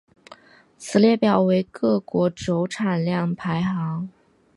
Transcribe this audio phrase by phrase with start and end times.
[0.79, 4.09] 此列表为各国铀产量排行。